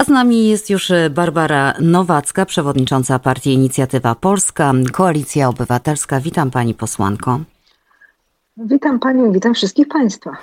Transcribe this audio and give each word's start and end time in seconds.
A 0.00 0.04
z 0.04 0.08
nami 0.08 0.48
jest 0.48 0.70
już 0.70 0.92
Barbara 1.10 1.74
Nowacka, 1.80 2.46
przewodnicząca 2.46 3.18
partii 3.18 3.52
Inicjatywa 3.52 4.14
Polska, 4.14 4.72
Koalicja 4.92 5.48
Obywatelska. 5.48 6.20
Witam 6.20 6.50
pani 6.50 6.74
posłanko. 6.74 7.40
Witam 8.56 8.98
panią, 8.98 9.32
witam 9.32 9.54
wszystkich 9.54 9.88
państwa. 9.88 10.36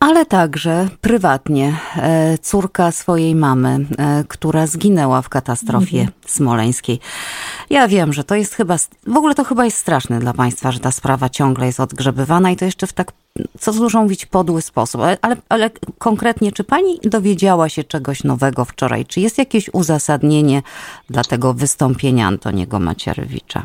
Ale 0.00 0.26
także 0.26 0.88
prywatnie 1.00 1.76
e, 1.96 2.38
córka 2.38 2.92
swojej 2.92 3.34
mamy, 3.34 3.86
e, 3.98 4.24
która 4.28 4.66
zginęła 4.66 5.22
w 5.22 5.28
katastrofie 5.28 6.00
mhm. 6.00 6.18
smoleńskiej. 6.26 7.00
Ja 7.70 7.88
wiem, 7.88 8.12
że 8.12 8.24
to 8.24 8.34
jest 8.34 8.54
chyba, 8.54 8.76
w 9.06 9.16
ogóle 9.16 9.34
to 9.34 9.44
chyba 9.44 9.64
jest 9.64 9.76
straszne 9.76 10.18
dla 10.18 10.34
państwa, 10.34 10.72
że 10.72 10.80
ta 10.80 10.92
sprawa 10.92 11.28
ciągle 11.28 11.66
jest 11.66 11.80
odgrzebywana 11.80 12.50
i 12.50 12.56
to 12.56 12.64
jeszcze 12.64 12.86
w 12.86 12.92
tak 12.92 13.12
co 13.58 13.72
dużo 13.72 14.02
mówić, 14.02 14.26
podły 14.26 14.62
sposób. 14.62 15.00
Ale, 15.00 15.18
ale, 15.22 15.36
ale, 15.48 15.70
konkretnie, 15.98 16.52
czy 16.52 16.64
pani 16.64 17.00
dowiedziała 17.02 17.68
się 17.68 17.84
czegoś 17.84 18.24
nowego 18.24 18.64
wczoraj? 18.64 19.06
Czy 19.06 19.20
jest 19.20 19.38
jakieś 19.38 19.70
uzasadnienie 19.72 20.62
dla 21.10 21.24
tego 21.24 21.54
wystąpienia 21.54 22.26
Antoniego 22.26 22.80
Macierewicza? 22.80 23.64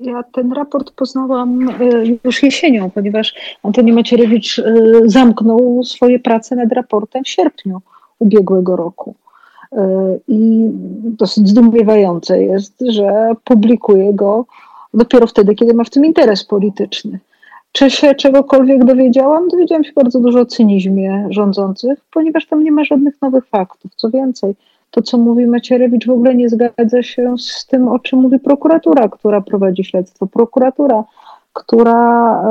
Ja 0.00 0.22
ten 0.22 0.52
raport 0.52 0.90
poznałam 0.90 1.68
e, 1.68 1.74
już 2.24 2.42
jesienią, 2.42 2.90
ponieważ 2.90 3.34
Antoni 3.62 3.92
Macierewicz 3.92 4.58
e, 4.58 4.74
zamknął 5.04 5.84
swoje 5.84 6.18
prace 6.18 6.56
nad 6.56 6.72
raportem 6.72 7.24
w 7.24 7.28
sierpniu 7.28 7.82
ubiegłego 8.18 8.76
roku. 8.76 9.14
E, 9.72 10.18
I 10.28 10.68
dosyć 11.02 11.48
zdumiewające 11.48 12.42
jest, 12.42 12.84
że 12.88 13.32
publikuje 13.44 14.14
go 14.14 14.46
dopiero 14.94 15.26
wtedy, 15.26 15.54
kiedy 15.54 15.74
ma 15.74 15.84
w 15.84 15.90
tym 15.90 16.04
interes 16.04 16.44
polityczny. 16.44 17.18
Czy 17.72 17.90
się 17.90 18.14
czegokolwiek 18.14 18.84
dowiedziałam? 18.84 19.48
Dowiedziałam 19.48 19.84
się 19.84 19.92
bardzo 19.92 20.20
dużo 20.20 20.40
o 20.40 20.46
cynizmie 20.46 21.26
rządzących, 21.30 21.98
ponieważ 22.12 22.46
tam 22.46 22.64
nie 22.64 22.72
ma 22.72 22.84
żadnych 22.84 23.22
nowych 23.22 23.46
faktów. 23.46 23.94
Co 23.96 24.10
więcej, 24.10 24.54
to 24.96 25.02
co 25.02 25.18
mówi 25.18 25.46
Macierewicz 25.46 26.06
w 26.06 26.10
ogóle 26.10 26.34
nie 26.34 26.48
zgadza 26.48 27.02
się 27.02 27.34
z 27.38 27.66
tym, 27.66 27.88
o 27.88 27.98
czym 27.98 28.18
mówi 28.18 28.38
prokuratura, 28.38 29.08
która 29.08 29.40
prowadzi 29.40 29.84
śledztwo. 29.84 30.26
Prokuratura, 30.26 31.04
która 31.52 32.42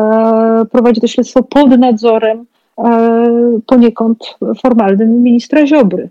e, 0.62 0.66
prowadzi 0.66 1.02
to 1.02 1.08
śledztwo 1.08 1.44
pod 1.44 1.80
nadzorem 1.80 2.46
e, 2.78 3.60
poniekąd 3.66 4.38
formalnym 4.62 5.24
ministra 5.24 5.68
Ziobry. 5.68 6.10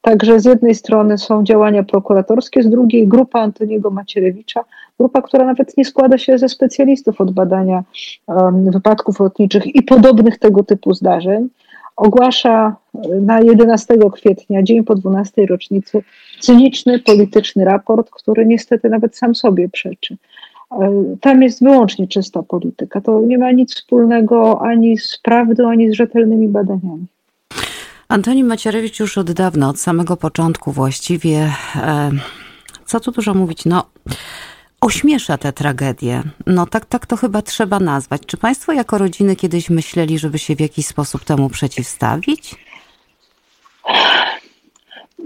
Także 0.00 0.40
z 0.40 0.44
jednej 0.44 0.74
strony 0.74 1.18
są 1.18 1.44
działania 1.44 1.82
prokuratorskie, 1.82 2.62
z 2.62 2.70
drugiej 2.70 3.08
grupa 3.08 3.40
Antoniego 3.40 3.90
Macierewicza, 3.90 4.64
grupa, 4.98 5.22
która 5.22 5.46
nawet 5.46 5.76
nie 5.76 5.84
składa 5.84 6.18
się 6.18 6.38
ze 6.38 6.48
specjalistów 6.48 7.20
od 7.20 7.30
badania 7.30 7.82
um, 8.26 8.70
wypadków 8.70 9.20
lotniczych 9.20 9.66
i 9.66 9.82
podobnych 9.82 10.38
tego 10.38 10.62
typu 10.62 10.94
zdarzeń, 10.94 11.48
ogłasza 11.96 12.76
e, 12.94 13.08
na 13.08 13.40
11 13.40 13.98
kwietnia, 14.12 14.62
dzień 14.62 14.84
po 14.84 14.94
12 14.94 15.46
rocznicy, 15.46 16.02
cyniczny 16.40 16.98
polityczny 16.98 17.64
raport, 17.64 18.10
który 18.10 18.46
niestety 18.46 18.88
nawet 18.88 19.16
sam 19.16 19.34
sobie 19.34 19.68
przeczy. 19.68 20.16
E, 20.80 21.16
tam 21.20 21.42
jest 21.42 21.62
wyłącznie 21.62 22.08
czysta 22.08 22.42
polityka. 22.42 23.00
To 23.00 23.20
nie 23.20 23.38
ma 23.38 23.52
nic 23.52 23.74
wspólnego 23.74 24.62
ani 24.62 24.98
z 24.98 25.18
prawdą, 25.22 25.70
ani 25.70 25.90
z 25.90 25.92
rzetelnymi 25.92 26.48
badaniami. 26.48 27.06
Antoni 28.08 28.44
Macierewicz 28.44 29.00
już 29.00 29.18
od 29.18 29.32
dawna, 29.32 29.68
od 29.68 29.80
samego 29.80 30.16
początku 30.16 30.72
właściwie, 30.72 31.52
e, 31.76 32.10
co 32.86 33.00
tu 33.00 33.12
dużo 33.12 33.34
mówić, 33.34 33.64
no 33.64 33.84
ośmiesza 34.82 35.38
tę 35.38 35.52
tragedię. 35.52 36.22
No 36.46 36.66
tak, 36.66 36.86
tak 36.86 37.06
to 37.06 37.16
chyba 37.16 37.42
trzeba 37.42 37.80
nazwać. 37.80 38.22
Czy 38.26 38.36
państwo 38.36 38.72
jako 38.72 38.98
rodziny 38.98 39.36
kiedyś 39.36 39.70
myśleli, 39.70 40.18
żeby 40.18 40.38
się 40.38 40.56
w 40.56 40.60
jakiś 40.60 40.86
sposób 40.86 41.24
temu 41.24 41.50
przeciwstawić? 41.50 42.54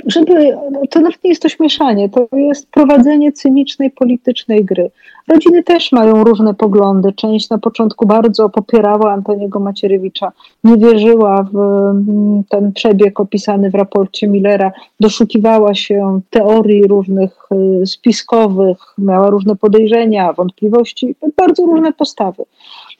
Żeby, 0.07 0.57
to 0.91 1.01
nawet 1.01 1.25
nie 1.25 1.31
jest 1.31 1.43
to 1.43 1.49
śmieszanie, 1.49 2.09
to 2.09 2.29
jest 2.33 2.71
prowadzenie 2.71 3.33
cynicznej, 3.33 3.91
politycznej 3.91 4.65
gry. 4.65 4.91
Rodziny 5.29 5.63
też 5.63 5.93
mają 5.93 6.25
różne 6.25 6.55
poglądy. 6.55 7.13
Część 7.13 7.51
na 7.51 7.59
początku 7.59 8.07
bardzo 8.07 8.49
popierała 8.49 9.13
Antoniego 9.13 9.61
Macierewicza, 9.61 10.33
nie 10.65 10.77
wierzyła 10.77 11.47
w 11.53 11.57
mm, 11.57 12.45
ten 12.49 12.73
przebieg 12.73 13.21
opisany 13.21 13.71
w 13.71 13.75
raporcie 13.75 14.29
Millera, 14.29 14.73
doszukiwała 15.01 15.75
się 15.75 16.21
teorii 16.31 16.87
różnych 16.87 17.49
y, 17.83 17.87
spiskowych, 17.87 18.79
miała 18.99 19.31
różne 19.31 19.57
podejrzenia, 19.57 20.33
wątpliwości, 20.33 21.15
bardzo 21.37 21.67
różne 21.67 21.93
postawy. 21.93 22.45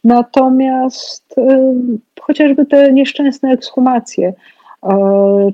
Natomiast 0.05 1.35
y, 1.39 1.43
chociażby 2.21 2.67
te 2.67 2.93
nieszczęsne 2.93 3.51
ekshumacje, 3.51 4.33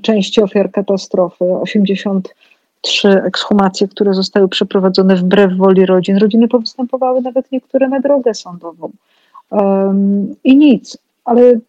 części 0.01 0.41
ofiar 0.41 0.71
katastrofy, 0.71 1.45
83 1.45 3.09
ekshumacje, 3.09 3.87
które 3.87 4.13
zostały 4.13 4.47
przeprowadzone 4.47 5.15
wbrew 5.15 5.57
woli 5.57 5.85
rodzin. 5.85 6.17
Rodziny 6.17 6.47
powystępowały 6.47 7.21
nawet 7.21 7.51
niektóre 7.51 7.87
na 7.87 7.99
drogę 7.99 8.33
sądową. 8.33 8.89
I 10.43 10.57
nic, 10.57 10.97
ale 11.25 11.59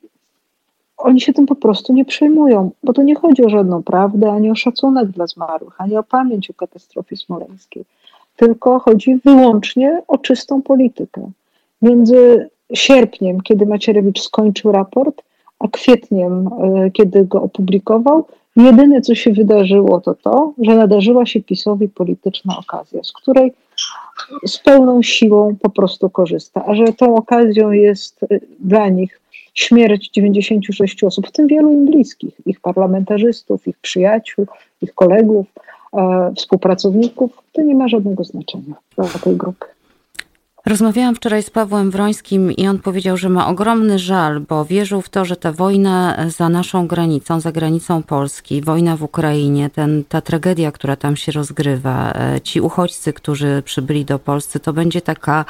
oni 0.97 1.20
się 1.20 1.32
tym 1.32 1.47
po 1.47 1.54
prostu 1.54 1.92
nie 1.92 2.04
przejmują, 2.04 2.70
bo 2.82 2.92
to 2.92 3.03
nie 3.03 3.14
chodzi 3.14 3.44
o 3.44 3.48
żadną 3.48 3.82
prawdę, 3.82 4.32
ani 4.32 4.50
o 4.50 4.54
szacunek 4.54 5.08
dla 5.08 5.26
zmarłych, 5.26 5.80
ani 5.80 5.97
o 5.97 6.03
pamięć 6.03 6.50
o 6.50 6.54
katastrofie 6.54 7.16
smoleńskiej, 7.16 7.84
tylko 8.36 8.78
chodzi 8.78 9.20
wyłącznie 9.24 10.03
o 10.08 10.19
czystą 10.19 10.62
politykę. 10.62 11.30
Między 11.82 12.48
sierpniem, 12.72 13.41
kiedy 13.41 13.66
Macierewicz 13.66 14.22
skończył 14.22 14.72
raport, 14.72 15.22
a 15.64 15.69
kwietniem, 15.69 16.48
e, 16.48 16.91
kiedy 16.91 17.25
go 17.25 17.42
opublikował, 17.42 18.26
jedyne 18.56 19.00
co 19.00 19.14
się 19.14 19.32
wydarzyło 19.32 20.00
to 20.00 20.14
to, 20.14 20.52
że 20.62 20.76
nadarzyła 20.76 21.26
się 21.26 21.41
PiSowi 21.41 21.88
polityczna 21.88 22.56
okazja, 22.58 23.04
z 23.04 23.12
której 23.12 23.52
z 24.47 24.58
pełną 24.58 25.03
siłą 25.03 25.56
po 25.62 25.70
prostu 25.70 26.10
korzysta. 26.10 26.64
A 26.66 26.74
że 26.74 26.84
tą 26.84 27.14
okazją 27.14 27.70
jest 27.70 28.22
e, 28.22 28.41
dla 28.60 28.88
nich 28.88 29.20
śmierć 29.54 30.10
96 30.10 31.04
osób, 31.04 31.28
w 31.28 31.32
tym 31.32 31.47
wielu 31.47 31.72
im 31.72 31.86
bliskich, 31.86 32.34
ich 32.47 32.60
parlamentarzystów, 32.60 33.69
ich 33.69 33.78
przyjaciół, 33.78 34.47
ich 34.82 34.94
kolegów, 34.94 35.47
e, 35.92 36.32
współpracowników, 36.36 37.42
to 37.53 37.62
nie 37.62 37.74
ma 37.74 37.88
żadnego 37.88 38.24
znaczenia 38.24 38.74
dla 38.97 39.04
tej 39.24 39.36
grupy. 39.36 39.73
Rozmawiałam 40.66 41.14
wczoraj 41.14 41.42
z 41.42 41.50
Pawłem 41.50 41.91
Wrońskim 41.91 42.52
i 42.52 42.69
on 42.69 42.78
powiedział, 42.78 43.16
że 43.16 43.28
ma 43.28 43.47
ogromny 43.47 43.98
żal, 43.98 44.41
bo 44.41 44.64
wierzył 44.64 45.02
w 45.02 45.08
to, 45.08 45.25
że 45.25 45.36
ta 45.36 45.52
wojna 45.52 46.16
za 46.30 46.48
naszą 46.48 46.86
granicą, 46.86 47.41
za 47.41 47.52
granicą 47.52 48.02
Polski, 48.02 48.62
wojna 48.62 48.97
w 48.97 49.03
Ukrainie, 49.03 49.70
ten, 49.70 50.04
ta 50.08 50.20
tragedia, 50.20 50.72
która 50.72 50.97
tam 50.97 51.16
się 51.16 51.32
rozgrywa, 51.32 52.12
e, 52.12 52.41
ci 52.41 52.60
uchodźcy, 52.60 53.12
którzy 53.12 53.62
przybyli 53.64 54.04
do 54.04 54.19
Polski, 54.19 54.60
to 54.60 54.72
będzie 54.72 55.00
taka, 55.00 55.44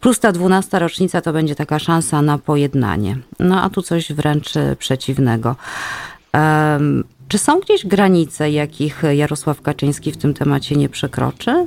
plus 0.00 0.20
ta 0.20 0.32
dwunasta 0.32 0.78
rocznica, 0.78 1.20
to 1.20 1.32
będzie 1.32 1.54
taka 1.54 1.78
szansa 1.78 2.22
na 2.22 2.38
pojednanie. 2.38 3.18
No 3.40 3.62
a 3.62 3.70
tu 3.70 3.82
coś 3.82 4.12
wręcz 4.12 4.52
przeciwnego. 4.78 5.56
Um, 6.34 7.04
czy 7.28 7.38
są 7.38 7.60
gdzieś 7.60 7.86
granice, 7.86 8.50
jakich 8.50 9.02
Jarosław 9.12 9.62
Kaczyński 9.62 10.12
w 10.12 10.16
tym 10.16 10.34
temacie 10.34 10.76
nie 10.76 10.88
przekroczy? 10.88 11.66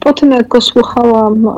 Po 0.00 0.12
tym, 0.12 0.30
jak 0.30 0.48
go 0.48 0.60
słuchałam 0.60 1.48
e, 1.48 1.52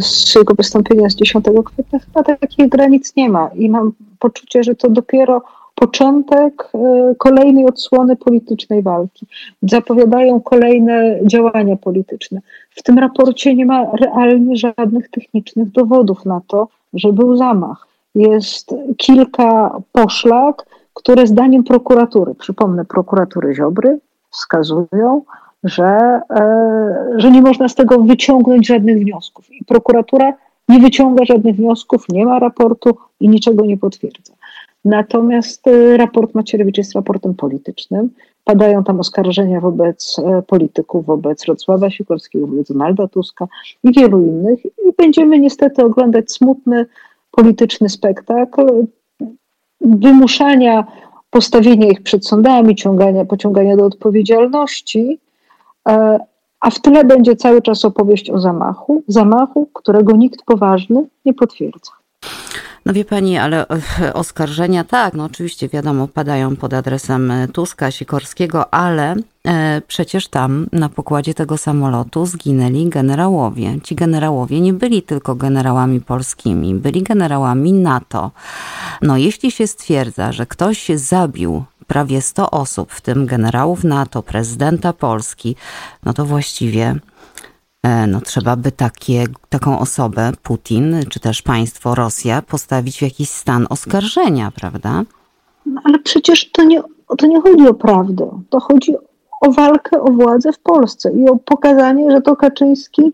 z 0.00 0.34
jego 0.34 0.54
wystąpienia 0.54 1.10
z 1.10 1.14
10 1.14 1.44
kwietnia, 1.64 1.98
chyba 1.98 2.22
takich 2.22 2.68
granic 2.68 3.16
nie 3.16 3.28
ma 3.28 3.50
i 3.54 3.70
mam 3.70 3.92
poczucie, 4.18 4.64
że 4.64 4.74
to 4.74 4.90
dopiero 4.90 5.42
początek 5.74 6.70
e, 6.74 7.14
kolejnej 7.18 7.66
odsłony 7.66 8.16
politycznej 8.16 8.82
walki. 8.82 9.26
Zapowiadają 9.62 10.40
kolejne 10.40 11.18
działania 11.22 11.76
polityczne. 11.76 12.40
W 12.70 12.82
tym 12.82 12.98
raporcie 12.98 13.54
nie 13.54 13.66
ma 13.66 13.84
realnie 13.92 14.56
żadnych 14.56 15.10
technicznych 15.10 15.70
dowodów 15.70 16.24
na 16.24 16.40
to, 16.46 16.68
że 16.94 17.12
był 17.12 17.36
zamach. 17.36 17.86
Jest 18.14 18.74
kilka 18.96 19.76
poszlak, 19.92 20.66
które 20.94 21.26
zdaniem 21.26 21.64
prokuratury, 21.64 22.34
przypomnę, 22.34 22.84
prokuratury 22.84 23.54
Ziobry, 23.54 23.98
wskazują, 24.30 25.22
że, 25.64 26.20
e, 26.30 27.14
że 27.16 27.30
nie 27.30 27.42
można 27.42 27.68
z 27.68 27.74
tego 27.74 27.98
wyciągnąć 27.98 28.66
żadnych 28.66 28.98
wniosków. 28.98 29.52
I 29.52 29.64
prokuratura 29.64 30.32
nie 30.68 30.78
wyciąga 30.78 31.24
żadnych 31.24 31.56
wniosków, 31.56 32.04
nie 32.08 32.26
ma 32.26 32.38
raportu 32.38 32.96
i 33.20 33.28
niczego 33.28 33.64
nie 33.66 33.76
potwierdza. 33.76 34.32
Natomiast 34.84 35.68
e, 35.68 35.96
raport 35.96 36.34
Macierewicz 36.34 36.78
jest 36.78 36.94
raportem 36.94 37.34
politycznym. 37.34 38.10
Padają 38.44 38.84
tam 38.84 39.00
oskarżenia 39.00 39.60
wobec 39.60 40.16
e, 40.18 40.42
polityków, 40.42 41.06
wobec 41.06 41.44
Rocława 41.44 41.90
Sikorskiego, 41.90 42.46
wobec 42.46 42.68
Donalda 42.68 43.08
Tuska 43.08 43.46
i 43.84 43.92
wielu 43.92 44.20
innych. 44.20 44.64
I 44.64 44.92
będziemy 44.98 45.38
niestety 45.38 45.84
oglądać 45.84 46.32
smutny 46.32 46.86
polityczny 47.30 47.88
spektakl 47.88 48.86
wymuszania 49.80 50.86
postawienia 51.30 51.88
ich 51.88 52.02
przed 52.02 52.26
sądami, 52.26 52.74
ciągania, 52.74 53.24
pociągania 53.24 53.76
do 53.76 53.84
odpowiedzialności, 53.84 55.18
a 56.60 56.70
w 56.70 56.80
tyle 56.80 57.04
będzie 57.04 57.36
cały 57.36 57.62
czas 57.62 57.84
opowieść 57.84 58.30
o 58.30 58.40
zamachu, 58.40 59.02
zamachu, 59.08 59.66
którego 59.74 60.16
nikt 60.16 60.42
poważny 60.44 61.08
nie 61.24 61.34
potwierdza. 61.34 61.90
No 62.86 62.94
wie 62.94 63.04
pani, 63.04 63.38
ale 63.38 63.66
oskarżenia 64.14 64.84
tak, 64.84 65.14
no 65.14 65.24
oczywiście 65.24 65.68
wiadomo, 65.68 66.08
padają 66.08 66.56
pod 66.56 66.74
adresem 66.74 67.32
Tuska, 67.52 67.90
Sikorskiego, 67.90 68.74
ale 68.74 69.14
e, 69.46 69.82
przecież 69.86 70.28
tam 70.28 70.66
na 70.72 70.88
pokładzie 70.88 71.34
tego 71.34 71.58
samolotu 71.58 72.26
zginęli 72.26 72.88
generałowie. 72.88 73.78
Ci 73.82 73.94
generałowie 73.94 74.60
nie 74.60 74.72
byli 74.72 75.02
tylko 75.02 75.34
generałami 75.34 76.00
polskimi, 76.00 76.74
byli 76.74 77.02
generałami 77.02 77.72
NATO. 77.72 78.30
No 79.02 79.16
jeśli 79.16 79.50
się 79.50 79.66
stwierdza, 79.66 80.32
że 80.32 80.46
ktoś 80.46 80.88
zabił 80.88 81.64
prawie 81.88 82.22
100 82.22 82.50
osób, 82.50 82.92
w 82.92 83.00
tym 83.00 83.26
generałów 83.26 83.84
NATO, 83.84 84.22
prezydenta 84.22 84.92
Polski, 84.92 85.56
no 86.04 86.12
to 86.12 86.24
właściwie 86.24 86.94
E, 87.82 88.06
no 88.06 88.20
trzeba 88.20 88.56
by 88.56 88.72
takie, 88.72 89.24
taką 89.48 89.78
osobę, 89.78 90.32
Putin, 90.42 90.96
czy 91.10 91.20
też 91.20 91.42
państwo 91.42 91.94
Rosja, 91.94 92.42
postawić 92.42 92.98
w 92.98 93.02
jakiś 93.02 93.30
stan 93.30 93.66
oskarżenia, 93.70 94.52
prawda? 94.60 95.02
No, 95.66 95.80
ale 95.84 95.98
przecież 95.98 96.52
to 96.52 96.64
nie, 96.64 96.82
to 97.18 97.26
nie 97.26 97.40
chodzi 97.40 97.68
o 97.68 97.74
prawdę. 97.74 98.40
To 98.50 98.60
chodzi 98.60 98.94
o 99.40 99.52
walkę 99.52 100.00
o 100.00 100.10
władzę 100.10 100.52
w 100.52 100.58
Polsce 100.58 101.12
i 101.12 101.28
o 101.28 101.36
pokazanie, 101.36 102.10
że 102.10 102.20
to 102.20 102.36
Kaczyński 102.36 103.12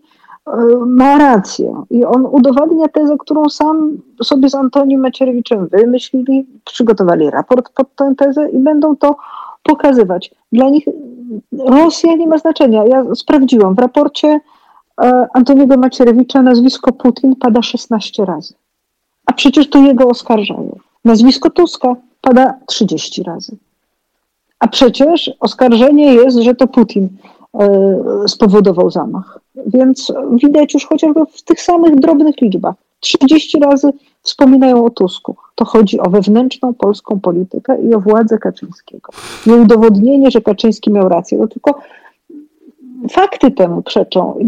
ma 0.85 1.17
rację. 1.17 1.83
I 1.89 2.05
on 2.05 2.25
udowadnia 2.25 2.87
tezę, 2.87 3.15
którą 3.19 3.49
sam 3.49 3.97
sobie 4.23 4.49
z 4.49 4.55
Antonim 4.55 5.01
Macierewiczem 5.01 5.67
wymyślili, 5.67 6.45
przygotowali 6.65 7.29
raport 7.29 7.69
pod 7.69 7.95
tę 7.95 8.13
tezę 8.17 8.49
i 8.49 8.57
będą 8.59 8.95
to 8.95 9.15
pokazywać. 9.63 10.31
Dla 10.51 10.69
nich 10.69 10.85
Rosja 11.59 12.15
nie 12.15 12.27
ma 12.27 12.37
znaczenia. 12.37 12.85
Ja 12.85 13.15
sprawdziłam 13.15 13.75
w 13.75 13.79
raporcie 13.79 14.39
E, 15.01 15.27
Antoniego 15.33 15.77
Macierewicza 15.77 16.41
nazwisko 16.41 16.91
Putin 16.91 17.35
pada 17.35 17.61
16 17.61 18.25
razy. 18.25 18.53
A 19.25 19.33
przecież 19.33 19.69
to 19.69 19.79
jego 19.79 20.07
oskarżają. 20.07 20.79
Nazwisko 21.05 21.49
Tuska 21.49 21.95
pada 22.21 22.53
30 22.67 23.23
razy. 23.23 23.57
A 24.59 24.67
przecież 24.67 25.31
oskarżenie 25.39 26.13
jest, 26.13 26.37
że 26.37 26.55
to 26.55 26.67
Putin 26.67 27.09
spowodował 28.27 28.91
zamach. 28.91 29.39
Więc 29.65 30.13
widać 30.33 30.73
już 30.73 30.85
chociażby 30.85 31.19
w 31.31 31.41
tych 31.41 31.61
samych 31.61 31.95
drobnych 31.95 32.41
liczbach. 32.41 32.75
30 32.99 33.59
razy 33.59 33.93
wspominają 34.21 34.85
o 34.85 34.89
Tusku. 34.89 35.35
To 35.55 35.65
chodzi 35.65 35.99
o 35.99 36.09
wewnętrzną 36.09 36.73
polską 36.73 37.19
politykę 37.19 37.81
i 37.81 37.93
o 37.93 37.99
władzę 37.99 38.37
Kaczyńskiego. 38.37 39.11
I 39.47 39.51
udowodnienie, 39.51 40.31
że 40.31 40.41
Kaczyński 40.41 40.91
miał 40.91 41.09
rację. 41.09 41.37
No 41.37 41.47
tylko 41.47 41.79
fakty 43.09 43.51
temu 43.51 43.81
przeczą 43.81 44.47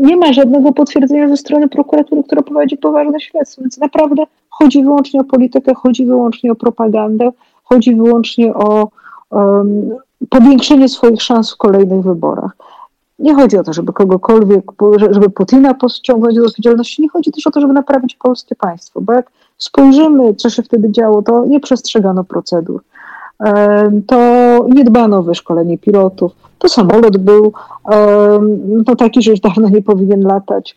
nie 0.00 0.16
ma 0.16 0.32
żadnego 0.32 0.72
potwierdzenia 0.72 1.28
ze 1.28 1.36
strony 1.36 1.68
prokuratury, 1.68 2.22
która 2.22 2.42
prowadzi 2.42 2.76
poważne 2.76 3.20
śledztwo. 3.20 3.62
Więc 3.62 3.78
naprawdę 3.78 4.24
chodzi 4.48 4.82
wyłącznie 4.82 5.20
o 5.20 5.24
politykę, 5.24 5.74
chodzi 5.74 6.06
wyłącznie 6.06 6.52
o 6.52 6.54
propagandę, 6.54 7.30
chodzi 7.64 7.94
wyłącznie 7.94 8.54
o 8.54 8.88
powiększenie 10.30 10.88
swoich 10.88 11.22
szans 11.22 11.52
w 11.52 11.56
kolejnych 11.56 12.02
wyborach. 12.02 12.52
Nie 13.18 13.34
chodzi 13.34 13.58
o 13.58 13.62
to, 13.62 13.72
żeby 13.72 13.92
kogokolwiek, 13.92 14.64
żeby 15.10 15.30
Putina 15.30 15.74
pościągnąć 15.74 16.36
do 16.36 16.44
odpowiedzialności. 16.44 17.02
Nie 17.02 17.08
chodzi 17.08 17.32
też 17.32 17.46
o 17.46 17.50
to, 17.50 17.60
żeby 17.60 17.72
naprawić 17.72 18.16
polskie 18.16 18.54
państwo, 18.54 19.00
bo 19.00 19.12
jak 19.12 19.30
spojrzymy, 19.58 20.34
co 20.34 20.50
się 20.50 20.62
wtedy 20.62 20.92
działo, 20.92 21.22
to 21.22 21.46
nie 21.46 21.60
przestrzegano 21.60 22.24
procedur 22.24 22.80
to 24.06 24.16
nie 24.68 24.84
dbano 24.84 25.18
o 25.18 25.22
wyszkolenie 25.22 25.78
pilotów. 25.78 26.32
To 26.58 26.68
samolot 26.68 27.16
był 27.16 27.52
no, 28.86 28.96
taki, 28.96 29.22
że 29.22 29.30
już 29.30 29.40
dawno 29.40 29.68
nie 29.68 29.82
powinien 29.82 30.20
latać. 30.20 30.76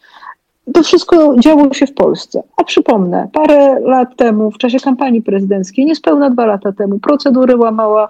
To 0.74 0.84
wszystko 0.84 1.36
działo 1.40 1.74
się 1.74 1.88
w 1.88 1.94
Polsce. 1.94 2.44
A 2.58 2.64
przypomnę, 2.64 3.30
parę 3.34 3.80
lat 3.80 4.16
temu, 4.16 4.52
w 4.52 4.58
czasie 4.58 4.80
kampanii 4.80 5.22
prezydenckiej, 5.22 5.86
niespełna 5.86 6.30
dwa 6.30 6.46
lata 6.46 6.72
temu, 6.72 7.00
procedury 7.00 7.58
łamała 7.58 8.10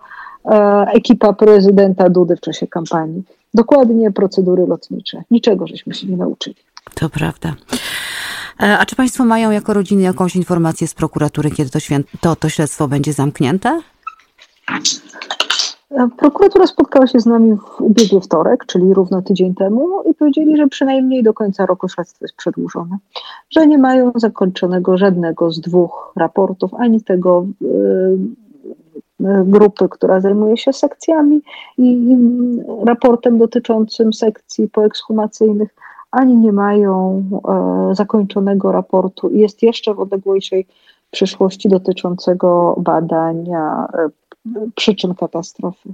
ekipa 0.93 1.33
prezydenta 1.33 2.09
Dudy 2.09 2.35
w 2.35 2.41
czasie 2.41 2.67
kampanii. 2.67 3.23
Dokładnie 3.53 4.11
procedury 4.11 4.65
lotnicze. 4.65 5.23
Niczego 5.31 5.67
żeśmy 5.67 5.93
się 5.93 6.07
nie 6.07 6.17
nauczyli. 6.17 6.55
To 6.95 7.09
prawda. 7.09 7.53
E, 8.61 8.77
a 8.77 8.85
czy 8.85 8.95
Państwo 8.95 9.25
mają 9.25 9.51
jako 9.51 9.73
rodziny 9.73 10.01
jakąś 10.01 10.35
informację 10.35 10.88
z 10.88 10.93
prokuratury, 10.93 11.51
kiedy 11.51 11.69
to, 11.69 11.79
to, 12.21 12.35
to 12.35 12.49
śledztwo 12.49 12.88
będzie 12.88 13.13
zamknięte? 13.13 13.81
Prokuratura 16.17 16.67
spotkała 16.67 17.07
się 17.07 17.19
z 17.19 17.25
nami 17.25 17.55
w 17.55 17.81
ubiegły 17.81 18.21
wtorek, 18.21 18.65
czyli 18.65 18.93
równo 18.93 19.21
tydzień 19.21 19.55
temu, 19.55 20.03
i 20.09 20.13
powiedzieli, 20.13 20.57
że 20.57 20.67
przynajmniej 20.67 21.23
do 21.23 21.33
końca 21.33 21.65
roku 21.65 21.89
śledztwo 21.89 22.25
jest 22.25 22.35
przedłużone, 22.35 22.97
że 23.49 23.67
nie 23.67 23.77
mają 23.77 24.11
zakończonego 24.15 24.97
żadnego 24.97 25.51
z 25.51 25.59
dwóch 25.59 26.13
raportów, 26.15 26.73
ani 26.73 27.01
tego 27.01 27.45
grupy, 29.45 29.89
która 29.89 30.21
zajmuje 30.21 30.57
się 30.57 30.73
sekcjami 30.73 31.41
i 31.77 32.18
raportem 32.85 33.38
dotyczącym 33.38 34.13
sekcji 34.13 34.69
poekshumacyjnych, 34.69 35.75
ani 36.12 36.38
nie 36.38 36.51
mają 36.51 37.23
e, 37.91 37.95
zakończonego 37.95 38.71
raportu 38.71 39.29
i 39.29 39.39
jest 39.39 39.63
jeszcze 39.63 39.94
w 39.94 40.00
odległejszej 40.00 40.68
przyszłości 41.12 41.69
dotyczącego 41.69 42.75
badania 42.77 43.88
e, 43.94 44.09
przyczyn 44.75 45.15
katastrofy. 45.15 45.89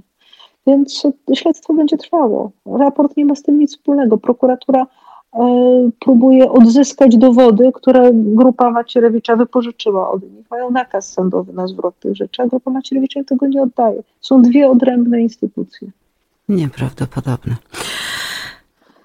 Więc 0.66 1.02
śledztwo 1.34 1.74
będzie 1.74 1.96
trwało. 1.96 2.50
Raport 2.66 3.16
nie 3.16 3.24
ma 3.24 3.34
z 3.34 3.42
tym 3.42 3.58
nic 3.58 3.76
wspólnego. 3.76 4.18
Prokuratura 4.18 4.86
próbuje 6.00 6.50
odzyskać 6.50 7.16
dowody, 7.16 7.70
które 7.74 8.10
grupa 8.12 8.70
Macierewicza 8.70 9.36
wypożyczyła 9.36 10.10
od 10.10 10.22
nich. 10.22 10.50
Mają 10.50 10.70
nakaz 10.70 11.12
sądowy 11.12 11.52
na 11.52 11.66
zwrot 11.66 11.98
tych 12.00 12.16
rzeczy, 12.16 12.42
a 12.42 12.46
grupa 12.46 12.70
Macierewicza 12.70 13.24
tego 13.24 13.46
nie 13.46 13.62
oddaje. 13.62 14.02
Są 14.20 14.42
dwie 14.42 14.70
odrębne 14.70 15.20
instytucje. 15.20 15.90
Nieprawdopodobne. 16.48 17.56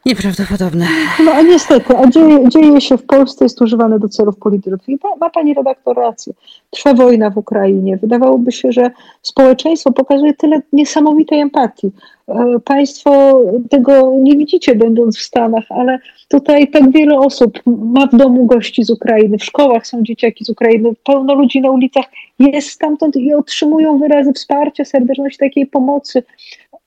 Nieprawdopodobne. 0.05 0.87
No 1.25 1.31
a 1.31 1.41
niestety, 1.41 1.97
a 1.97 2.07
dzieje, 2.07 2.49
dzieje 2.49 2.81
się 2.81 2.97
w 2.97 3.05
Polsce, 3.05 3.45
jest 3.45 3.61
używane 3.61 3.99
do 3.99 4.09
celów 4.09 4.37
politycznych. 4.37 5.01
Ma, 5.03 5.09
ma 5.19 5.29
pani 5.29 5.53
redaktor 5.53 5.97
rację. 5.97 6.33
Trwa 6.69 6.93
wojna 6.93 7.29
w 7.29 7.37
Ukrainie. 7.37 7.97
Wydawałoby 7.97 8.51
się, 8.51 8.71
że 8.71 8.91
społeczeństwo 9.21 9.91
pokazuje 9.91 10.33
tyle 10.33 10.61
niesamowitej 10.73 11.39
empatii. 11.39 11.91
E, 12.27 12.59
państwo 12.65 13.41
tego 13.69 14.13
nie 14.19 14.37
widzicie, 14.37 14.75
będąc 14.75 15.17
w 15.17 15.21
Stanach, 15.21 15.63
ale 15.69 15.99
tutaj 16.27 16.67
tak 16.67 16.91
wiele 16.91 17.17
osób 17.17 17.59
ma 17.65 18.07
w 18.07 18.15
domu 18.15 18.45
gości 18.45 18.83
z 18.83 18.89
Ukrainy, 18.89 19.37
w 19.37 19.45
szkołach 19.45 19.87
są 19.87 20.03
dzieciaki 20.03 20.45
z 20.45 20.49
Ukrainy, 20.49 20.89
pełno 21.03 21.33
ludzi 21.33 21.61
na 21.61 21.71
ulicach 21.71 22.05
jest 22.39 22.69
stamtąd 22.69 23.15
i 23.15 23.33
otrzymują 23.33 23.97
wyrazy 23.97 24.33
wsparcia, 24.33 24.85
serdeczności, 24.85 25.37
takiej 25.37 25.65
pomocy 25.65 26.23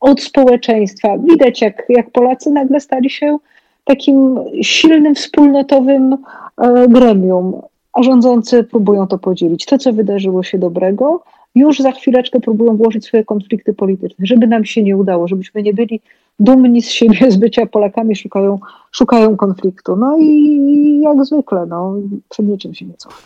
od 0.01 0.23
społeczeństwa. 0.23 1.19
Widać, 1.19 1.63
jak, 1.63 1.83
jak 1.89 2.11
Polacy 2.11 2.51
nagle 2.51 2.81
stali 2.81 3.06
się 3.11 3.39
takim 3.85 4.39
silnym, 4.63 5.15
wspólnotowym 5.15 6.17
e, 6.57 6.89
gremium, 6.89 7.63
a 7.93 8.03
rządzący 8.03 8.65
próbują 8.65 9.07
to 9.07 9.19
podzielić. 9.19 9.65
To, 9.65 9.79
co 9.79 9.93
wydarzyło 9.93 10.43
się 10.43 10.59
dobrego, 10.59 11.23
już 11.55 11.79
za 11.79 11.93
chwileczkę 11.93 12.41
próbują 12.41 12.77
włożyć 12.77 13.05
swoje 13.05 13.25
konflikty 13.25 13.75
polityczne, 13.75 14.27
żeby 14.27 14.47
nam 14.47 14.65
się 14.65 14.83
nie 14.83 14.97
udało, 14.97 15.29
żebyśmy 15.29 15.63
nie 15.63 15.75
byli 15.75 16.01
dumni 16.41 16.83
z 16.83 16.91
siebie, 16.91 17.31
z 17.31 17.37
bycia 17.37 17.67
Polakami, 17.67 18.17
szukają, 18.17 18.59
szukają 18.93 19.37
konfliktu. 19.37 19.97
No 19.97 20.19
i 20.21 21.01
jak 21.05 21.25
zwykle, 21.25 21.67
no, 21.67 21.95
przed 22.29 22.47
niczym 22.47 22.75
się 22.75 22.87
nie 22.87 22.95
cofną. 22.95 23.19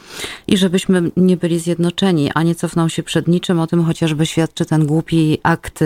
I 0.49 0.57
żebyśmy 0.57 1.11
nie 1.17 1.37
byli 1.37 1.59
zjednoczeni, 1.59 2.31
a 2.35 2.43
nie 2.43 2.55
cofną 2.55 2.89
się 2.89 3.03
przed 3.03 3.29
niczym, 3.29 3.61
o 3.61 3.67
tym 3.67 3.85
chociażby 3.85 4.27
świadczy 4.27 4.67
ten 4.67 4.87
głupi 4.87 5.39
akt 5.43 5.81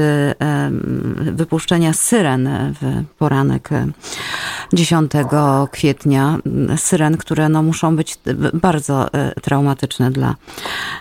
wypuszczenia 1.32 1.92
syren 1.92 2.48
w 2.80 3.04
poranek 3.18 3.68
10 4.74 5.12
kwietnia. 5.70 6.38
Syren, 6.76 7.16
które 7.16 7.48
no, 7.48 7.62
muszą 7.62 7.96
być 7.96 8.18
bardzo 8.54 9.12
e, 9.12 9.34
traumatyczne 9.40 10.10
dla, 10.10 10.34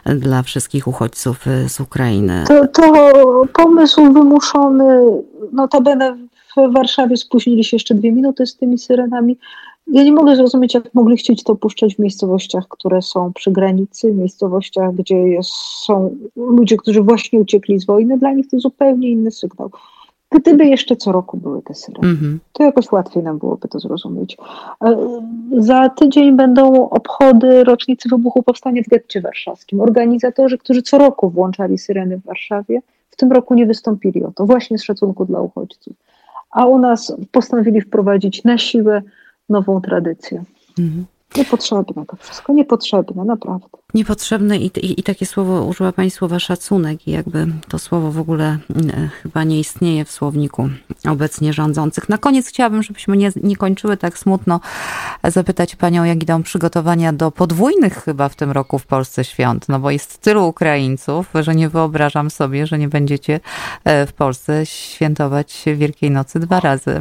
dla 0.06 0.44
wszystkich 0.44 0.88
uchodźców 0.88 1.48
e, 1.48 1.70
z 1.70 1.80
Ukrainy. 1.80 2.44
To, 2.48 2.68
to 2.68 3.12
pomysł 3.54 4.14
wymuszony 4.14 5.02
notabene 5.52 6.18
w 6.58 6.74
Warszawie 6.74 7.18
spóźnili 7.18 7.64
się 7.64 7.76
jeszcze 7.76 7.96
dwie 7.96 8.12
minuty 8.12 8.46
z 8.46 8.58
tymi 8.58 8.78
syrenami. 8.78 9.38
Ja 9.88 10.04
nie 10.04 10.12
mogę 10.12 10.36
zrozumieć, 10.36 10.74
jak 10.74 10.94
mogli 10.94 11.18
chcieć 11.18 11.44
to 11.44 11.56
puszczać 11.56 11.96
w 11.96 12.00
miejscowościach, 12.00 12.68
które 12.70 13.02
są 13.02 13.34
przy 13.34 13.52
granicy, 13.52 14.12
w 14.12 14.16
miejscowościach, 14.16 14.96
gdzie 14.96 15.16
jest, 15.16 15.52
są 15.86 16.16
ludzie, 16.36 16.78
którzy 16.78 17.02
właśnie 17.02 17.40
uciekli 17.40 17.80
z 17.80 17.86
wojny. 17.86 18.18
Dla 18.18 18.34
nich 18.34 18.48
to 18.48 18.60
zupełnie 18.60 19.10
inny 19.10 19.32
sygnał. 19.32 19.72
Gdyby 20.34 20.66
jeszcze 20.66 20.96
co 20.96 21.12
roku 21.12 21.38
były 21.38 21.62
te 21.62 21.74
syreny, 21.74 22.08
mm 22.08 22.18
-hmm. 22.18 22.38
to 22.54 22.64
jakoś 22.64 22.92
łatwiej 22.92 23.24
nam 23.24 23.38
byłoby 23.38 23.68
to 23.68 23.80
zrozumieć. 23.80 24.38
E, 24.84 24.98
za 25.58 25.90
tydzień 25.90 26.36
będą 26.36 26.90
obchody 26.90 27.64
rocznicy 27.64 28.10
wybuchu 28.10 28.44
powstania 28.44 28.82
w 28.84 28.88
getcie 28.88 29.22
warszawskim. 29.22 29.82
Organizatorzy, 29.82 30.58
którzy 30.58 30.82
co 30.82 30.98
roku 30.98 31.30
włączali 31.30 31.78
syreny 31.78 32.18
w 32.18 32.24
Warszawie, 32.24 32.82
w 33.10 33.16
tym 33.16 33.32
roku 33.32 33.54
nie 33.54 33.66
wystąpili 33.66 34.24
o 34.24 34.32
to, 34.32 34.46
właśnie 34.46 34.78
z 34.78 34.84
szacunku 34.84 35.26
dla 35.26 35.42
uchodźców. 35.42 35.94
A 36.52 36.66
u 36.66 36.80
nas 36.80 37.16
postanowili 37.32 37.82
wprowadzić 37.82 38.44
na 38.44 38.58
siłę 38.58 39.02
nową 39.50 39.82
tradycję. 39.82 40.44
Mhm. 40.80 41.06
Niepotrzebne 41.38 42.06
to 42.06 42.16
wszystko, 42.16 42.54
niepotrzebne, 42.54 43.26
naprawdę. 43.26 43.68
Niepotrzebne 43.94 44.58
i, 44.58 44.66
i, 44.66 45.00
i, 45.00 45.04
takie 45.04 45.26
słowo, 45.26 45.66
użyła 45.66 45.92
Pani 45.92 46.12
słowa 46.12 46.40
szacunek 46.40 47.08
i 47.08 47.12
jakby 47.12 47.48
to 47.70 47.80
słowo 47.80 48.12
w 48.12 48.20
ogóle 48.20 48.58
e, 48.94 49.08
chyba 49.08 49.44
nie 49.44 49.60
istnieje 49.60 50.06
w 50.06 50.12
słowniku 50.12 50.70
obecnie 51.10 51.54
rządzących. 51.54 52.10
Na 52.10 52.18
koniec 52.18 52.48
chciałabym, 52.48 52.84
żebyśmy 52.84 53.18
nie, 53.18 53.32
nie 53.44 53.56
kończyły 53.56 53.98
tak 53.98 54.18
smutno, 54.18 54.60
zapytać 55.24 55.76
Panią, 55.76 56.04
jak 56.04 56.24
idą 56.24 56.44
przygotowania 56.44 57.14
do 57.14 57.32
podwójnych 57.32 57.94
chyba 57.94 58.30
w 58.30 58.36
tym 58.36 58.52
roku 58.52 58.80
w 58.80 58.86
Polsce 58.86 59.24
świąt, 59.24 59.70
no 59.70 59.80
bo 59.80 59.92
jest 59.92 60.22
tylu 60.22 60.48
Ukraińców, 60.48 61.32
że 61.42 61.56
nie 61.56 61.70
wyobrażam 61.70 62.30
sobie, 62.30 62.68
że 62.68 62.78
nie 62.78 62.88
będziecie 62.88 63.40
e, 63.84 64.06
w 64.06 64.14
Polsce 64.14 64.66
świętować 64.66 65.66
Wielkiej 65.76 66.12
Nocy 66.12 66.40
dwa 66.40 66.60
razy. 66.60 67.00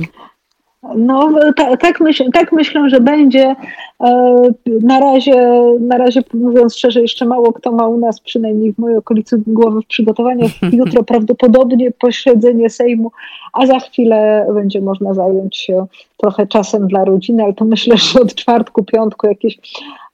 No, 0.83 1.31
tak, 1.57 1.81
tak, 1.81 2.01
myśl, 2.01 2.31
tak 2.33 2.53
myślę, 2.53 2.91
że 2.91 3.01
będzie. 3.01 3.57
E, 4.05 4.37
na 4.83 5.01
razie, 5.01 5.63
na 5.81 5.99
razie, 5.99 6.23
mówiąc 6.35 6.77
szczerze, 6.77 7.01
jeszcze 7.01 7.25
mało 7.25 7.53
kto 7.53 7.73
ma 7.73 7.89
u 7.89 7.99
nas, 7.99 8.21
przynajmniej 8.21 8.73
w 8.73 8.79
mojej 8.79 8.99
okolicy 8.99 9.43
głowy 9.47 9.83
w 9.83 9.87
przygotowaniach. 9.87 10.51
Jutro 10.73 11.03
prawdopodobnie 11.03 11.91
posiedzenie 11.91 12.71
Sejmu, 12.71 13.11
a 13.53 13.67
za 13.67 13.79
chwilę 13.79 14.47
będzie 14.55 14.81
można 14.81 15.15
zająć 15.15 15.57
się 15.57 15.87
trochę 16.17 16.47
czasem 16.47 16.87
dla 16.87 17.05
rodziny, 17.05 17.43
ale 17.43 17.53
to 17.53 17.65
myślę, 17.65 17.97
że 17.97 18.21
od 18.21 18.35
czwartku, 18.35 18.85
piątku 18.85 19.27
jakieś 19.27 19.59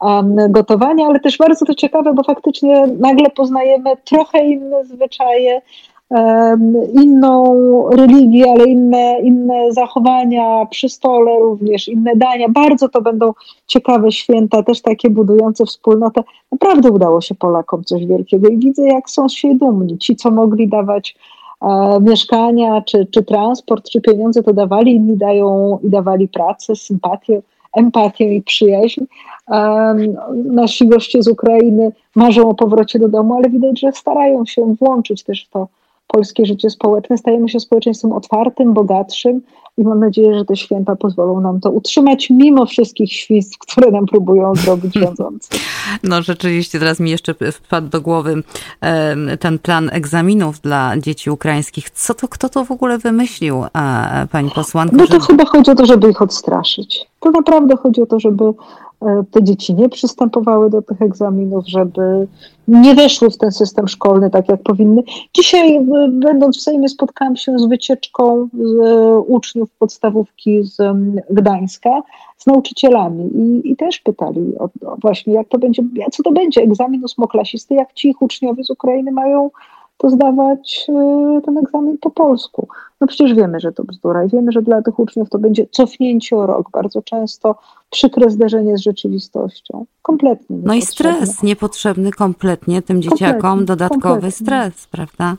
um, 0.00 0.36
gotowania, 0.48 1.06
ale 1.06 1.20
też 1.20 1.38
bardzo 1.38 1.64
to 1.64 1.74
ciekawe, 1.74 2.14
bo 2.14 2.22
faktycznie 2.22 2.86
nagle 3.00 3.30
poznajemy 3.30 3.90
trochę 4.04 4.44
inne 4.44 4.84
zwyczaje, 4.84 5.60
inną 6.92 7.54
religię, 7.90 8.52
ale 8.52 8.64
inne, 8.66 9.20
inne 9.20 9.72
zachowania 9.72 10.66
przy 10.66 10.88
stole 10.88 11.38
również, 11.38 11.88
inne 11.88 12.16
dania. 12.16 12.48
Bardzo 12.48 12.88
to 12.88 13.02
będą 13.02 13.32
ciekawe 13.66 14.12
święta, 14.12 14.62
też 14.62 14.82
takie 14.82 15.10
budujące 15.10 15.64
wspólnotę. 15.64 16.22
Naprawdę 16.52 16.90
udało 16.90 17.20
się 17.20 17.34
Polakom 17.34 17.84
coś 17.84 18.06
wielkiego 18.06 18.48
i 18.48 18.58
widzę, 18.58 18.88
jak 18.88 19.10
są 19.10 19.28
się 19.28 19.54
dumni. 19.54 19.98
Ci, 19.98 20.16
co 20.16 20.30
mogli 20.30 20.68
dawać 20.68 21.16
e, 21.62 22.00
mieszkania, 22.00 22.82
czy, 22.82 23.06
czy 23.06 23.22
transport, 23.22 23.88
czy 23.90 24.00
pieniądze, 24.00 24.42
to 24.42 24.52
dawali, 24.52 24.94
inni 24.94 25.16
dają 25.16 25.78
i 25.82 25.90
dawali 25.90 26.28
pracę, 26.28 26.76
sympatię, 26.76 27.42
empatię 27.72 28.34
i 28.34 28.42
przyjaźń. 28.42 29.00
Um, 29.48 30.16
nasi 30.44 30.88
goście 30.88 31.22
z 31.22 31.28
Ukrainy 31.28 31.92
marzą 32.16 32.48
o 32.48 32.54
powrocie 32.54 32.98
do 32.98 33.08
domu, 33.08 33.34
ale 33.34 33.50
widać, 33.50 33.80
że 33.80 33.92
starają 33.92 34.46
się 34.46 34.74
włączyć 34.80 35.24
też 35.24 35.46
w 35.46 35.50
to 35.50 35.68
polskie 36.08 36.46
życie 36.46 36.70
społeczne. 36.70 37.18
Stajemy 37.18 37.48
się 37.48 37.60
społeczeństwem 37.60 38.12
otwartym, 38.12 38.74
bogatszym 38.74 39.40
i 39.78 39.82
mam 39.82 40.00
nadzieję, 40.00 40.38
że 40.38 40.44
te 40.44 40.56
święta 40.56 40.96
pozwolą 40.96 41.40
nam 41.40 41.60
to 41.60 41.70
utrzymać 41.70 42.30
mimo 42.30 42.66
wszystkich 42.66 43.12
świństw, 43.12 43.58
które 43.58 43.90
nam 43.90 44.06
próbują 44.06 44.54
zrobić 44.54 44.94
rządzący. 45.04 45.48
No 46.02 46.22
rzeczywiście, 46.22 46.78
teraz 46.78 47.00
mi 47.00 47.10
jeszcze 47.10 47.34
wpadł 47.52 47.88
do 47.88 48.00
głowy 48.00 48.42
ten 49.40 49.58
plan 49.58 49.90
egzaminów 49.92 50.60
dla 50.60 50.98
dzieci 50.98 51.30
ukraińskich. 51.30 51.90
Co 51.90 52.14
to, 52.14 52.28
kto 52.28 52.48
to 52.48 52.64
w 52.64 52.70
ogóle 52.70 52.98
wymyślił, 52.98 53.64
pani 54.32 54.50
posłanko? 54.50 54.96
No 54.96 55.06
to 55.06 55.12
żeby... 55.12 55.24
chyba 55.24 55.44
chodzi 55.44 55.70
o 55.70 55.74
to, 55.74 55.86
żeby 55.86 56.10
ich 56.10 56.22
odstraszyć. 56.22 57.06
To 57.20 57.30
naprawdę 57.30 57.76
chodzi 57.76 58.02
o 58.02 58.06
to, 58.06 58.20
żeby 58.20 58.44
te 59.30 59.42
dzieci 59.42 59.74
nie 59.74 59.88
przystępowały 59.88 60.70
do 60.70 60.82
tych 60.82 61.02
egzaminów, 61.02 61.68
żeby 61.68 62.26
nie 62.68 62.94
weszły 62.94 63.30
w 63.30 63.38
ten 63.38 63.52
system 63.52 63.88
szkolny 63.88 64.30
tak, 64.30 64.48
jak 64.48 64.62
powinny. 64.62 65.02
Dzisiaj, 65.34 65.76
e, 65.76 65.84
będąc 66.08 66.58
w 66.58 66.60
Sejmie, 66.60 66.88
spotkałam 66.88 67.36
się 67.36 67.58
z 67.58 67.66
wycieczką 67.66 68.48
e, 68.84 69.18
uczniów 69.18 69.70
podstawówki 69.78 70.62
z 70.62 70.76
Gdańska, 71.30 72.02
z 72.36 72.46
nauczycielami 72.46 73.24
i, 73.24 73.70
i 73.70 73.76
też 73.76 73.98
pytali 73.98 74.58
o, 74.58 74.64
o 74.64 74.96
właśnie, 74.96 75.34
jak 75.34 75.48
to 75.48 75.58
będzie, 75.58 75.82
co 76.12 76.22
to 76.22 76.32
będzie 76.32 76.62
egzamin 76.62 77.04
ósmoklasisty, 77.04 77.74
jak 77.74 77.92
ci 77.92 78.08
ich 78.08 78.22
uczniowie 78.22 78.64
z 78.64 78.70
Ukrainy 78.70 79.12
mają 79.12 79.50
to 79.98 80.10
zdawać 80.10 80.86
ten 81.44 81.58
egzamin 81.58 81.98
po 81.98 82.10
polsku. 82.10 82.68
No 83.00 83.06
przecież 83.06 83.34
wiemy, 83.34 83.60
że 83.60 83.72
to 83.72 83.84
bzdura 83.84 84.24
i 84.24 84.28
wiemy, 84.28 84.52
że 84.52 84.62
dla 84.62 84.82
tych 84.82 84.98
uczniów 84.98 85.30
to 85.30 85.38
będzie 85.38 85.66
cofnięcie 85.66 86.36
o 86.36 86.46
rok. 86.46 86.70
Bardzo 86.70 87.02
często 87.02 87.54
przykre 87.90 88.30
zderzenie 88.30 88.78
z 88.78 88.80
rzeczywistością. 88.80 89.86
Kompletnie. 90.02 90.56
No 90.64 90.74
i 90.74 90.82
stres 90.82 91.42
niepotrzebny 91.42 92.10
kompletnie 92.10 92.82
tym 92.82 93.02
dzieciakom, 93.02 93.40
kompletnie, 93.40 93.66
dodatkowy 93.66 94.00
kompletnie. 94.00 94.30
stres, 94.30 94.86
prawda? 94.86 95.36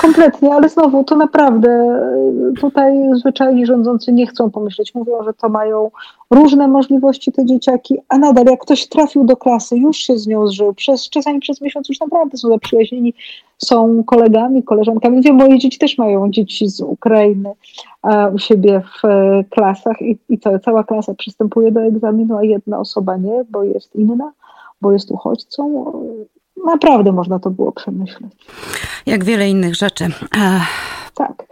Kompletnie, 0.00 0.54
ale 0.54 0.68
znowu 0.68 1.04
to 1.04 1.16
naprawdę 1.16 2.00
tutaj 2.60 2.94
zwyczajni 3.14 3.66
rządzący 3.66 4.12
nie 4.12 4.26
chcą 4.26 4.50
pomyśleć. 4.50 4.94
Mówią, 4.94 5.24
że 5.24 5.32
to 5.32 5.48
mają 5.48 5.90
różne 6.30 6.68
możliwości 6.68 7.32
te 7.32 7.46
dzieciaki, 7.46 7.98
a 8.08 8.18
nadal 8.18 8.44
jak 8.44 8.60
ktoś 8.60 8.88
trafił 8.88 9.24
do 9.24 9.36
klasy, 9.36 9.76
już 9.76 9.96
się 9.96 10.18
z 10.18 10.26
nią 10.26 10.46
zżył, 10.46 10.74
przez, 10.74 11.10
czasami 11.10 11.40
przez 11.40 11.60
miesiąc 11.60 11.88
już 11.88 12.00
naprawdę 12.00 12.36
są 12.36 12.48
zaprzyjaźnieni, 12.48 13.14
są 13.58 14.04
kolegami, 14.04 14.62
koleżankami. 14.62 15.22
Wiem, 15.22 15.36
moje 15.36 15.58
dzieci 15.58 15.78
też 15.78 15.98
mają 15.98 16.30
dzieci 16.30 16.59
z 16.68 16.80
Ukrainy 16.80 17.52
u 18.32 18.38
siebie 18.38 18.82
w 19.02 19.04
e, 19.04 19.44
klasach 19.50 20.02
i, 20.02 20.18
i 20.28 20.38
to, 20.38 20.58
cała 20.58 20.84
klasa 20.84 21.14
przystępuje 21.14 21.72
do 21.72 21.82
egzaminu, 21.82 22.36
a 22.36 22.44
jedna 22.44 22.78
osoba 22.78 23.16
nie, 23.16 23.44
bo 23.50 23.62
jest 23.62 23.96
inna, 23.96 24.32
bo 24.80 24.92
jest 24.92 25.10
uchodźcą. 25.10 25.92
Naprawdę 26.66 27.12
można 27.12 27.38
to 27.38 27.50
było 27.50 27.72
przemyśleć. 27.72 28.32
Jak 29.06 29.24
wiele 29.24 29.48
innych 29.48 29.74
rzeczy. 29.74 30.08
Tak. 31.14 31.46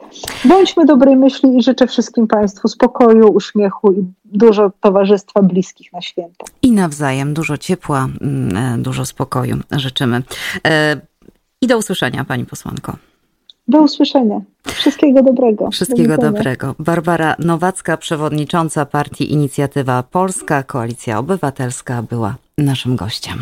Bądźmy 0.45 0.87
dobrej 0.87 1.17
myśli 1.17 1.57
i 1.59 1.63
życzę 1.63 1.87
wszystkim 1.87 2.27
Państwu 2.27 2.69
spokoju, 2.69 3.33
uśmiechu 3.33 3.93
i 3.93 4.05
dużo 4.25 4.71
towarzystwa 4.81 5.43
bliskich 5.43 5.93
na 5.93 6.01
święta. 6.01 6.45
I 6.63 6.73
nawzajem 6.73 7.35
dużo 7.35 7.59
ciepła, 7.59 8.09
mm, 8.21 8.57
e, 8.57 8.83
dużo 8.83 9.07
spokoju 9.07 9.57
życzymy. 9.71 10.23
E, 10.67 11.01
I 11.61 11.67
do 11.67 11.79
usłyszenia, 11.79 12.25
Pani 12.25 12.47
posłanko. 12.47 12.97
Do 13.69 13.83
usłyszenia. 13.83 14.41
Wszystkiego 14.67 15.23
dobrego. 15.23 15.71
Wszystkiego 15.71 16.17
Do 16.17 16.23
dobrego. 16.23 16.75
Barbara 16.79 17.37
Nowacka, 17.39 17.97
przewodnicząca 17.97 18.87
partii 18.87 19.33
Inicjatywa 19.33 20.03
Polska, 20.03 20.63
Koalicja 20.63 21.19
Obywatelska 21.19 22.03
była 22.03 22.35
naszym 22.59 22.97
gościem. 22.97 23.39